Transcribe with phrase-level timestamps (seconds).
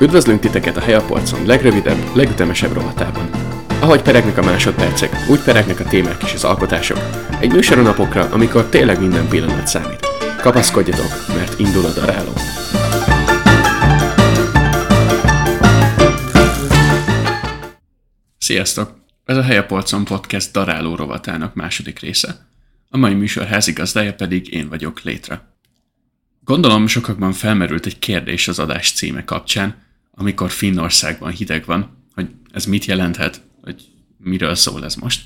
[0.00, 3.30] Üdvözlünk titeket a Helyapolcon legrövidebb, legütemesebb rovatában.
[3.80, 6.98] Ahogy peregnek a másodpercek, úgy peregnek a témák és az alkotások.
[7.40, 10.06] Egy műsor a napokra, amikor tényleg minden pillanat számít.
[10.40, 12.32] Kapaszkodjatok, mert indul a daráló.
[18.38, 18.94] Sziasztok!
[19.24, 22.48] Ez a Helyapolcon podcast daráló rovatának második része.
[22.88, 25.54] A mai műsor házigazdája pedig én vagyok létre.
[26.44, 29.84] Gondolom sokakban felmerült egy kérdés az adás címe kapcsán,
[30.16, 33.84] amikor Finnországban hideg van, hogy ez mit jelenthet, hogy
[34.18, 35.22] miről szól ez most.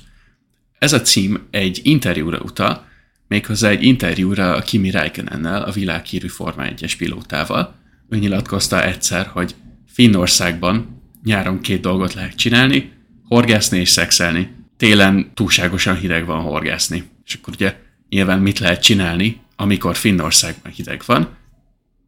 [0.79, 2.85] Ez a cím egy interjúra utal,
[3.27, 7.75] méghozzá egy interjúra a Kimi Räikkönennel, a világhírű Forma 1-es pilótával.
[8.09, 9.55] Ő nyilatkozta egyszer, hogy
[9.87, 12.91] Finnországban nyáron két dolgot lehet csinálni,
[13.27, 14.55] horgászni és szexelni.
[14.77, 17.03] Télen túlságosan hideg van horgászni.
[17.25, 17.75] És akkor ugye
[18.09, 21.37] nyilván mit lehet csinálni, amikor Finnországban hideg van?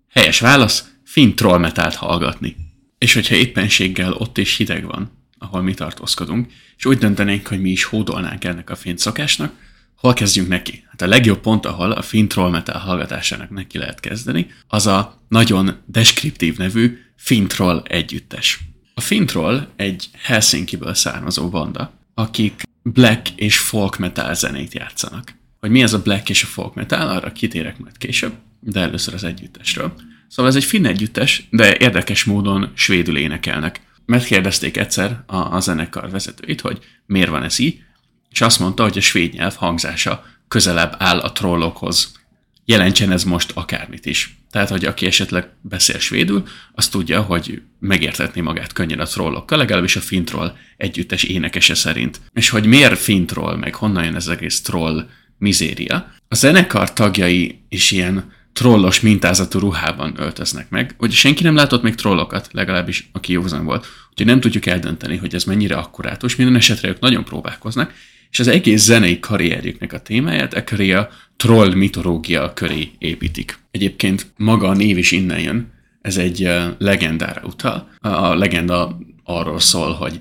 [0.09, 2.55] Helyes válasz, finn trollmetált hallgatni.
[3.03, 7.69] És hogyha éppenséggel ott is hideg van, ahol mi tartózkodunk, és úgy döntenénk, hogy mi
[7.69, 9.53] is hódolnánk ennek a finn szokásnak,
[9.95, 10.83] hol kezdjünk neki?
[10.89, 15.81] Hát a legjobb pont, ahol a finn trollmetal hallgatásának neki lehet kezdeni, az a nagyon
[15.85, 18.59] deskriptív nevű Fintroll együttes.
[18.93, 25.35] A Fintroll egy Helsinki-ből származó banda, akik black és folk metal zenét játszanak.
[25.59, 29.13] Hogy mi ez a black és a folk metal, arra kitérek majd később, de először
[29.13, 29.93] az együttesről.
[30.33, 33.81] Szóval ez egy finn együttes, de érdekes módon svédül énekelnek.
[34.05, 37.81] Megkérdezték egyszer a, a zenekar vezetőit, hogy miért van ez így,
[38.29, 42.11] és azt mondta, hogy a svéd nyelv hangzása közelebb áll a trollokhoz.
[42.65, 44.37] Jelentsen ez most akármit is.
[44.51, 49.95] Tehát, hogy aki esetleg beszél svédül, az tudja, hogy megértetni magát könnyen a trollokkal, legalábbis
[49.95, 52.21] a fintroll együttes énekese szerint.
[52.33, 56.13] És hogy miért fintroll, meg honnan jön ez egész troll mizéria.
[56.27, 60.95] A zenekar tagjai is ilyen trollos mintázatú ruhában öltöznek meg.
[60.97, 63.87] Hogy senki nem látott még trollokat, legalábbis aki józan volt.
[64.09, 66.35] Úgyhogy nem tudjuk eldönteni, hogy ez mennyire akkurátus.
[66.35, 67.93] Minden esetre ők nagyon próbálkoznak,
[68.29, 73.59] és az egész zenei karrierjüknek a témáját e a troll mitológia köré építik.
[73.71, 75.71] Egyébként maga a név is innen jön,
[76.01, 77.89] ez egy legendára utal.
[77.99, 80.19] A legenda arról szól, hogy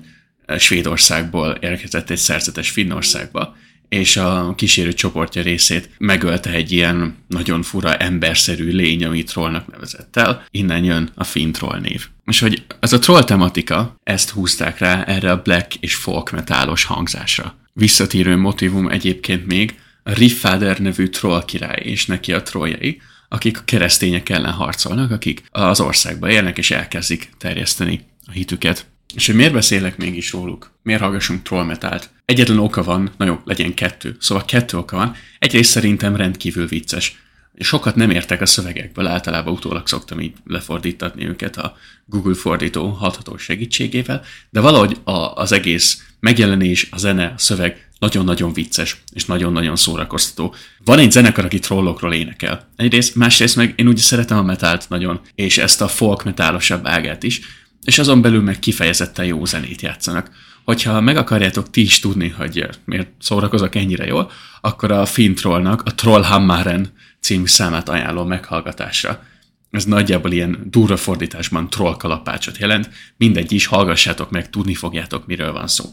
[0.57, 3.55] Svédországból érkezett egy szerzetes Finnországba,
[3.93, 10.17] és a kísérő csoportja részét megölte egy ilyen nagyon fura emberszerű lény, amit trollnak nevezett
[10.17, 10.45] el.
[10.51, 12.07] Innen jön a Finn troll név.
[12.25, 16.83] És hogy ez a troll tematika, ezt húzták rá erre a black és folk metálos
[16.83, 17.55] hangzásra.
[17.73, 23.63] Visszatérő motivum egyébként még a Riffáder nevű troll király és neki a trolljai, akik a
[23.65, 28.92] keresztények ellen harcolnak, akik az országba élnek és elkezdik terjeszteni a hitüket.
[29.13, 30.71] És hogy miért beszélek mégis róluk?
[30.83, 32.09] Miért hallgassunk troll metált?
[32.25, 34.15] Egyetlen oka van, na jó, legyen kettő.
[34.19, 35.15] Szóval kettő oka van.
[35.39, 37.21] Egyrészt szerintem rendkívül vicces.
[37.59, 41.75] Sokat nem értek a szövegekből, általában utólag szoktam így lefordítatni őket a
[42.05, 48.53] Google fordító hatható segítségével, de valahogy a, az egész megjelenés, a zene, a szöveg nagyon-nagyon
[48.53, 50.55] vicces, és nagyon-nagyon szórakoztató.
[50.85, 52.67] Van egy zenekar, aki trollokról énekel.
[52.75, 57.23] Egyrészt, másrészt meg én úgy szeretem a metált nagyon, és ezt a folk metálosabb ágát
[57.23, 57.41] is,
[57.83, 60.31] és azon belül meg kifejezetten jó zenét játszanak.
[60.63, 65.81] Hogyha meg akarjátok ti is tudni, hogy miért szórakozok ennyire jól, akkor a Finn Trollnak
[65.85, 69.23] a Trollhammaren című számát ajánlom meghallgatásra.
[69.71, 75.51] Ez nagyjából ilyen durva fordításban troll kalapácsot jelent, mindegy is, hallgassátok meg, tudni fogjátok, miről
[75.51, 75.85] van szó.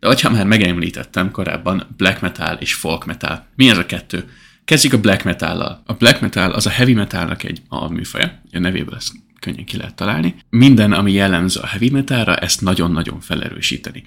[0.00, 4.24] De hogyha már megemlítettem korábban black metal és folk metal, mi ez a kettő?
[4.64, 5.82] Kezdjük a black metal-lal.
[5.86, 9.12] A black metal az a heavy metalnak egy alműfaja, a nevéből ezt
[9.44, 10.34] könnyen ki lehet találni.
[10.50, 14.02] Minden, ami jellemző a heavy metalra, ezt nagyon-nagyon felerősíteni.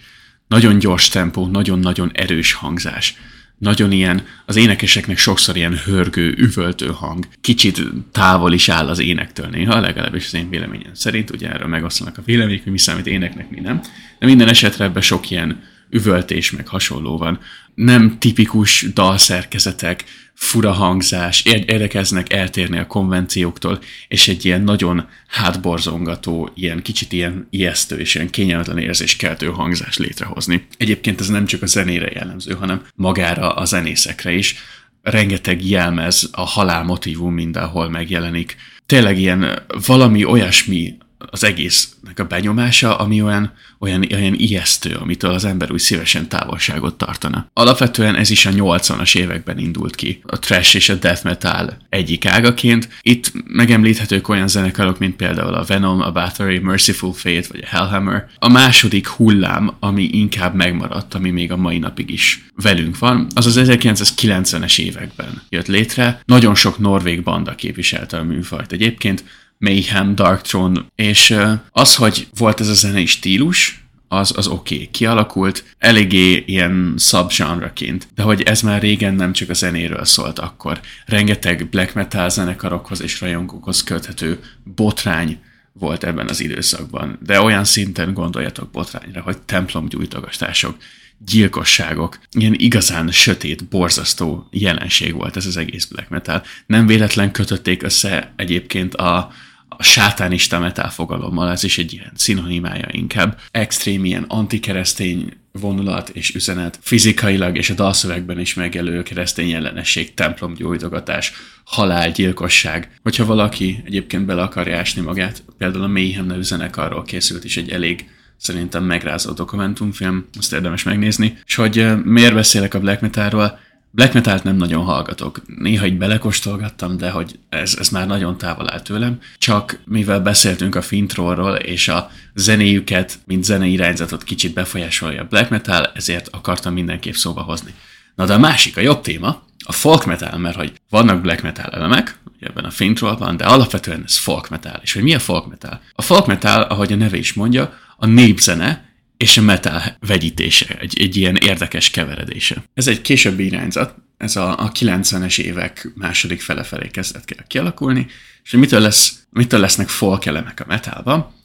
[0.47, 3.15] Nagyon gyors tempó, nagyon-nagyon erős hangzás.
[3.57, 7.27] Nagyon ilyen, az énekeseknek sokszor ilyen hörgő, üvöltő hang.
[7.41, 7.81] Kicsit
[8.11, 11.29] távol is áll az énektől néha, legalábbis az én véleményem szerint.
[11.29, 13.81] Ugye erről megosztanak a vélemények, hogy mi számít éneknek, mi nem.
[14.19, 17.39] De minden esetre ebben sok ilyen üvöltés, meg hasonló van.
[17.75, 20.03] Nem tipikus dalszerkezetek,
[20.33, 27.99] fura hangzás, érdekeznek eltérni a konvencióktól, és egy ilyen nagyon hátborzongató, ilyen kicsit ilyen ijesztő
[27.99, 30.67] és ilyen kényelmetlen érzéskeltő hangzás létrehozni.
[30.77, 34.55] Egyébként ez nem csak a zenére jellemző, hanem magára a zenészekre is.
[35.01, 38.55] Rengeteg jelmez, a halál motivum mindenhol megjelenik.
[38.85, 45.45] Tényleg ilyen valami olyasmi az egésznek a benyomása, ami olyan, olyan, olyan ijesztő, amitől az
[45.45, 47.49] ember úgy szívesen távolságot tartana.
[47.53, 52.25] Alapvetően ez is a 80-as években indult ki, a trash és a death metal egyik
[52.25, 52.89] ágaként.
[53.01, 58.27] Itt megemlíthetők olyan zenekarok, mint például a Venom, a Battery, Merciful Fate vagy a Hellhammer.
[58.39, 63.45] A második hullám, ami inkább megmaradt, ami még a mai napig is velünk van, az
[63.45, 66.21] az 1990-es években jött létre.
[66.25, 68.71] Nagyon sok norvég banda képviselte a műfajt.
[68.71, 69.23] Egyébként
[69.57, 71.37] Mayhem, Dark Throne, és
[71.71, 74.89] az, hogy volt ez a zenei stílus, az, az oké, okay.
[74.91, 80.79] kialakult, eléggé ilyen subgenreként, de hogy ez már régen nem csak a zenéről szólt akkor.
[81.05, 84.39] Rengeteg black metal zenekarokhoz és rajongókhoz köthető
[84.75, 85.39] botrány
[85.73, 90.77] volt ebben az időszakban, de olyan szinten gondoljatok botrányra, hogy templomgyújtogatások,
[91.25, 96.43] gyilkosságok, ilyen igazán sötét, borzasztó jelenség volt ez az egész black metal.
[96.65, 99.31] Nem véletlen kötötték össze egyébként a,
[99.77, 103.39] a sátánista metal fogalommal, ez is egy ilyen szinonimája inkább.
[103.51, 111.33] Extrém ilyen antikeresztény vonulat és üzenet, fizikailag és a dalszövegben is megjelölő keresztény ellenesség, templomgyújtogatás,
[111.63, 112.99] halálgyilkosság.
[113.03, 117.69] Hogyha valaki egyébként bele akarja ásni magát, például a Mayhem nevű zenekarról készült is egy
[117.69, 121.37] elég szerintem megrázó dokumentumfilm, azt érdemes megnézni.
[121.45, 123.59] És hogy miért beszélek a black metalról,
[123.97, 125.41] Black metal nem nagyon hallgatok.
[125.59, 129.19] Néha így belekostolgattam, de hogy ez, ez már nagyon távol áll tőlem.
[129.37, 135.49] Csak mivel beszéltünk a fintrollról, és a zenéjüket, mint zenei irányzatot kicsit befolyásolja a black
[135.49, 137.73] metal, ezért akartam mindenképp szóba hozni.
[138.15, 141.69] Na de a másik, a jobb téma, a folk metal, mert hogy vannak black metal
[141.71, 144.79] elemek, ebben a fintrollban, de alapvetően ez folk metal.
[144.81, 145.81] És hogy mi a folk metal?
[145.95, 148.86] A folk metal, ahogy a neve is mondja, a népzene
[149.17, 152.63] és a metal vegyítése, egy, egy ilyen érdekes keveredése.
[152.73, 158.07] Ez egy későbbi irányzat, ez a, a 90-es évek második fele felé kezdett kialakulni,
[158.43, 161.35] és mitől, lesz, mitől lesznek folk elemek a metalban?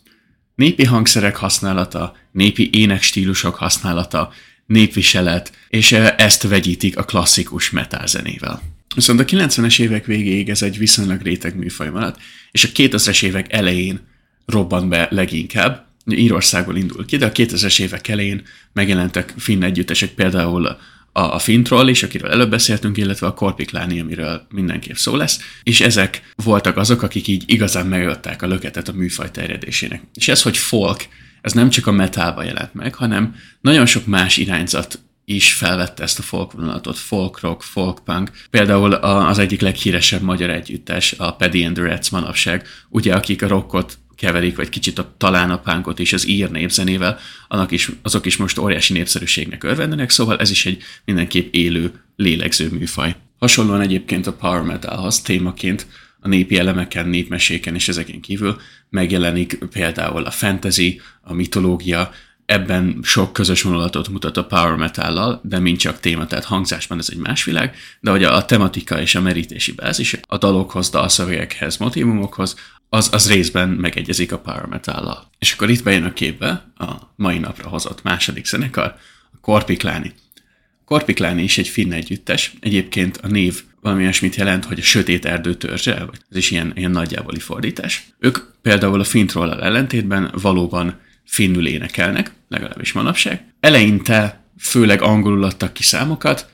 [0.55, 4.33] Népi hangszerek használata, népi énekstílusok használata,
[4.67, 8.63] népviselet, és ezt vegyítik a klasszikus metal zenével.
[8.95, 12.21] Viszont a 90-es évek végéig ez egy viszonylag réteg műfaj maradt,
[12.51, 14.01] és a 2000-es évek elején
[14.47, 20.67] robbant be leginkább, Írországból indul ki, de a 2000-es évek elején megjelentek finn együttesek, például
[21.13, 25.81] a, a Fintroll is, akiről előbb beszéltünk, illetve a Korpikláni, amiről mindenképp szó lesz, és
[25.81, 30.03] ezek voltak azok, akik így igazán megöltek a löketet a műfaj terjedésének.
[30.15, 31.07] És ez, hogy folk,
[31.41, 36.19] ez nem csak a metalba jelent meg, hanem nagyon sok más irányzat is felvette ezt
[36.19, 38.31] a folk vonulatot, folk rock, folk punk.
[38.51, 43.49] Például az egyik leghíresebb magyar együttes, a Paddy and the Rats manapság, ugye akik a
[43.49, 48.27] rockot keverik, vagy kicsit a, talán a pánkot és az ír népzenével, annak is, azok
[48.27, 53.17] is most óriási népszerűségnek örvendenek, szóval ez is egy mindenképp élő, lélegző műfaj.
[53.39, 55.87] Hasonlóan egyébként a power metalhoz témaként
[56.21, 58.61] a népi elemeken, népmeséken és ezeken kívül
[58.91, 62.11] megjelenik például a fantasy, a mitológia,
[62.53, 67.09] ebben sok közös vonulatot mutat a power metal de mint csak téma, tehát hangzásban ez
[67.11, 72.57] egy más világ, de hogy a tematika és a merítési bázis a dalokhoz, dalszövegekhez, motivumokhoz,
[72.89, 77.39] az, az részben megegyezik a power metal És akkor itt bejön a képbe a mai
[77.39, 78.95] napra hozott második zenekar,
[79.33, 80.13] a Korpikláni.
[80.85, 85.55] Korpikláni is egy finn együttes, egyébként a név valami olyasmit jelent, hogy a sötét erdő
[85.55, 88.07] törzse, vagy ez is ilyen, ilyen nagyjávoli fordítás.
[88.19, 93.45] Ők például a fintról ellentétben valóban finnül énekelnek, legalábbis manapság.
[93.61, 96.51] Eleinte főleg angolul adtak ki számokat,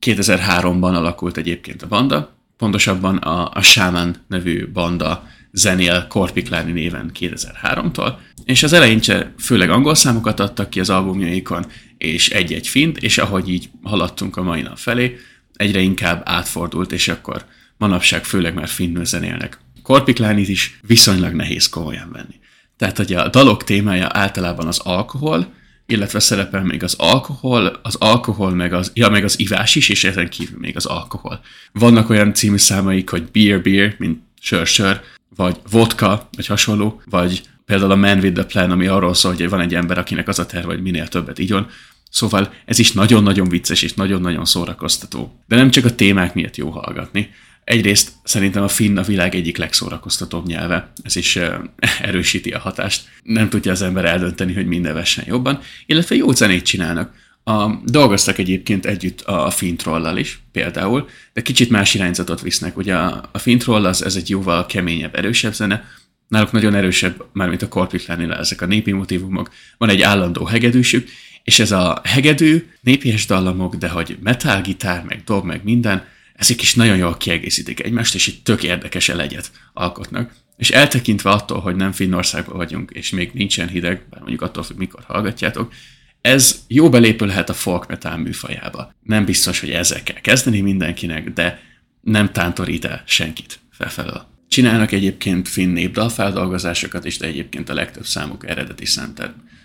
[0.00, 8.12] 2003-ban alakult egyébként a banda, pontosabban a, a Shaman nevű banda zenél Korpikláni néven 2003-tól,
[8.44, 11.66] és az eleinte főleg angol számokat adtak ki az albumjaikon,
[11.98, 15.16] és egy-egy fint, és ahogy így haladtunk a mai nap felé,
[15.52, 17.44] egyre inkább átfordult, és akkor
[17.76, 19.58] manapság főleg már finnül zenélnek.
[19.82, 22.42] Korpiklánit is viszonylag nehéz komolyan venni.
[22.76, 25.52] Tehát, hogy a dalok témája általában az alkohol,
[25.86, 30.04] illetve szerepel még az alkohol, az alkohol, meg az, ja, meg az ivás is, és
[30.04, 31.40] ezen kívül még az alkohol.
[31.72, 35.00] Vannak olyan című számaik, hogy beer, beer, mint sör, sör,
[35.36, 39.48] vagy vodka, vagy hasonló, vagy például a Man with the Plan, ami arról szól, hogy
[39.48, 41.66] van egy ember, akinek az a terv, hogy minél többet igyon.
[42.10, 45.40] Szóval ez is nagyon-nagyon vicces és nagyon-nagyon szórakoztató.
[45.48, 47.30] De nem csak a témák miatt jó hallgatni,
[47.64, 51.38] Egyrészt szerintem a finn a világ egyik legszórakoztatóbb nyelve, ez is
[52.00, 53.08] erősíti a hatást.
[53.22, 57.22] Nem tudja az ember eldönteni, hogy minden vessen jobban, illetve jó zenét csinálnak.
[57.44, 62.76] A, dolgoztak egyébként együtt a fintrollal is, például, de kicsit más irányzatot visznek.
[62.76, 65.84] Ugye a, a fintroll az ez egy jóval keményebb, erősebb zene,
[66.28, 71.08] náluk nagyon erősebb, mármint a korpiklánél ezek a népi motivumok, van egy állandó hegedűsük,
[71.44, 76.62] és ez a hegedű, népies dallamok, de hogy metal gitár, meg dob, meg minden, ezek
[76.62, 80.34] is nagyon jól kiegészítik egymást, és itt tök érdekes elegyet alkotnak.
[80.56, 84.76] És eltekintve attól, hogy nem Finnországban vagyunk, és még nincsen hideg, bár mondjuk attól, hogy
[84.76, 85.72] mikor hallgatjátok,
[86.20, 88.94] ez jó belépülhet a folk metal műfajába.
[89.02, 91.60] Nem biztos, hogy ezzel kell kezdeni mindenkinek, de
[92.00, 94.26] nem tántorít el senkit felfelől.
[94.48, 99.14] Csinálnak egyébként finn népdalfeldolgozásokat is, de egyébként a legtöbb számuk eredeti szám,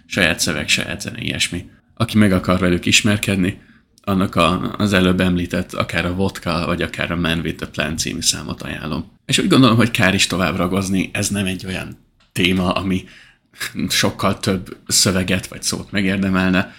[0.05, 1.69] saját szöveg, saját zene, ilyesmi.
[1.93, 3.61] Aki meg akar velük ismerkedni,
[4.09, 7.97] annak a, az előbb említett, akár a Vodka, vagy akár a Man with the Plan
[7.97, 9.11] című számot ajánlom.
[9.25, 11.97] És úgy gondolom, hogy kár is tovább ragozni, ez nem egy olyan
[12.31, 13.03] téma, ami
[13.89, 16.73] sokkal több szöveget vagy szót megérdemelne.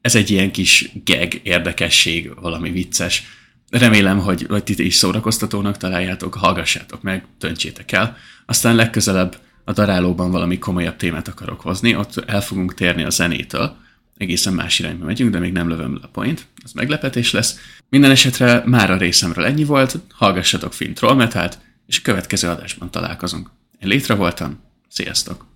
[0.00, 3.22] Ez egy ilyen kis gag, érdekesség, valami vicces.
[3.70, 8.16] Remélem, hogy, hogy ti is szórakoztatónak találjátok, hallgassátok meg, töntsétek el.
[8.46, 13.76] Aztán legközelebb a darálóban valami komolyabb témát akarok hozni, ott el fogunk térni a zenétől,
[14.16, 17.58] egészen más irányba megyünk, de még nem lövöm le a point, az meglepetés lesz.
[17.88, 23.50] Minden esetre már a részemről ennyi volt, hallgassatok Finn Trollmetát, és a következő adásban találkozunk.
[23.80, 25.55] Én létre voltam, sziasztok!